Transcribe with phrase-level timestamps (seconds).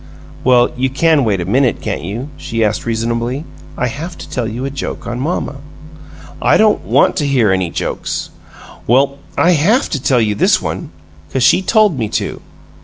[0.43, 3.45] "Well, you can wait a minute, can't you?" she asked, reasonably.
[3.77, 5.57] "I haf to tell you a joke on mamma."
[6.41, 8.31] "I don't want to hear any jokes!"
[8.87, 10.89] "Well, I HAF to tell you this one
[11.31, 12.41] 'cause she told me to!